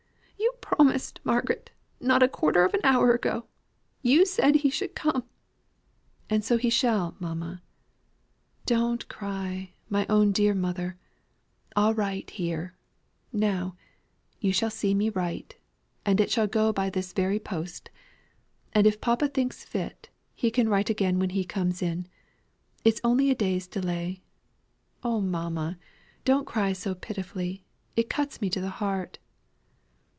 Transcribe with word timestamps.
"You 0.37 0.87
promised, 0.87 1.19
Margaret, 1.23 1.69
not 1.99 2.23
a 2.23 2.27
quarter 2.27 2.63
of 2.65 2.73
an 2.73 2.79
hour 2.83 3.13
ago, 3.13 3.45
you 4.01 4.25
said 4.25 4.55
he 4.57 4.69
should 4.69 4.95
come." 4.95 5.25
"And 6.29 6.43
so 6.43 6.57
he 6.57 6.69
shall, 6.69 7.15
mamma; 7.19 7.61
don't 8.65 9.07
cry, 9.07 9.73
my 9.89 10.07
own 10.09 10.31
dear 10.31 10.55
mother. 10.55 10.97
I'll 11.75 11.93
write 11.93 12.31
here, 12.31 12.73
now 13.31 13.75
you 14.39 14.51
shall 14.51 14.69
see 14.71 14.93
me 14.95 15.09
write 15.09 15.57
and 16.05 16.19
it 16.19 16.31
shall 16.31 16.47
go 16.47 16.73
by 16.73 16.89
this 16.89 17.13
very 17.13 17.39
post; 17.39 17.91
and 18.73 18.87
if 18.87 19.01
papa 19.01 19.27
thinks 19.27 19.63
fit 19.63 20.09
he 20.33 20.49
can 20.49 20.67
write 20.69 20.89
again 20.89 21.19
when 21.19 21.31
he 21.31 21.43
comes 21.45 21.81
in 21.81 22.07
it 22.83 22.95
is 22.95 23.01
only 23.03 23.29
a 23.29 23.35
day's 23.35 23.67
delay. 23.67 24.23
Oh, 25.03 25.19
mamma, 25.21 25.77
don't 26.25 26.47
cry 26.47 26.73
so 26.73 26.95
pitifully, 26.95 27.63
it 27.95 28.09
cuts 28.09 28.41
me 28.41 28.49
to 28.49 28.61
the 28.61 28.69
heart." 28.81 29.19